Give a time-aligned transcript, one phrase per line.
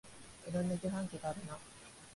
[0.49, 1.57] いろんな自販機があるなあ